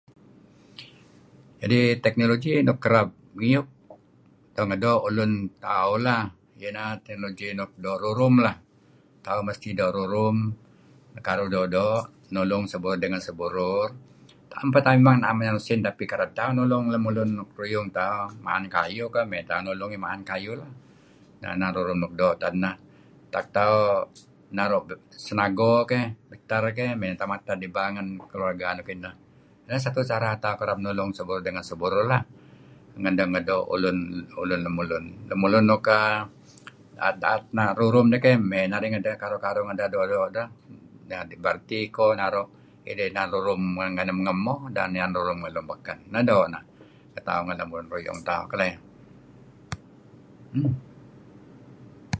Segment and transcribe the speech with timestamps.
[1.61, 3.09] kadi technology nuk kereb
[3.39, 3.67] miuk
[4.69, 5.31] ngedo ulun
[5.63, 6.23] tauh leh
[6.67, 7.47] ineh technology
[7.83, 8.35] do' rurm
[9.25, 10.37] tauh mesti do rurum
[11.15, 13.89] nekaruh do'-do' nulung seburur ngen seburur
[14.51, 16.85] naam tauh memang naam usin tapi kereb tauh nulung
[17.17, 19.23] lun nuk ruyung tauh ma'an kayuh ke'
[19.67, 20.63] nulung ieh ma'an kayuh
[21.63, 22.75] naru rurum neh tad neh
[23.33, 23.89] tak tauh
[24.57, 24.77] naru
[25.25, 29.13] senago ke' biter ke' me' neh tauh mated ibal ngen keluarga nuk kineh
[29.67, 32.07] neh satu cara tauh kereb nulung seburur ngen seburur
[33.01, 33.97] ngedo ulun
[34.65, 36.21] lemulun-lemulun nuk um
[37.01, 37.43] daet-daet
[37.79, 39.39] rurum ke' me' narih ngedeh karuh
[39.77, 40.47] do'-do' deh
[41.09, 42.43] nererti iko naru
[42.89, 46.61] ideh inan rurum ngemoh inan rurm ngemoh inan rurum lun beken neh nuk do neh
[47.15, 47.23] ngen
[47.61, 48.19] tauh lun ruyung
[48.51, 48.73] keleh